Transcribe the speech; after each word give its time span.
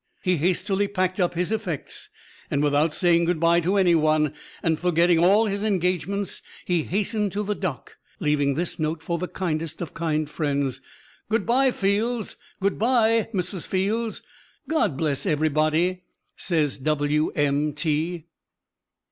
He 0.23 0.37
hastily 0.37 0.87
packed 0.87 1.19
up 1.19 1.35
his 1.35 1.51
effects 1.51 2.09
and 2.49 2.63
without 2.63 2.91
saying 2.95 3.25
good 3.25 3.39
by 3.39 3.59
to 3.59 3.77
any 3.77 3.93
one, 3.93 4.33
and 4.63 4.79
forgetting 4.79 5.23
all 5.23 5.45
his 5.45 5.63
engagements, 5.63 6.41
he 6.65 6.81
hastened 6.81 7.33
to 7.33 7.43
the 7.43 7.53
dock, 7.53 7.97
leaving 8.19 8.55
this 8.55 8.79
note 8.79 9.03
for 9.03 9.19
the 9.19 9.27
kindest 9.27 9.79
of 9.79 9.93
kind 9.93 10.27
friends: 10.27 10.81
"Good 11.29 11.45
by, 11.45 11.69
Fields; 11.69 12.35
good 12.59 12.79
by, 12.79 13.29
Mrs. 13.31 13.67
Fields 13.67 14.23
God 14.67 14.97
bless 14.97 15.27
everybody, 15.27 16.01
says 16.35 16.79
W.M.T." 16.79 18.25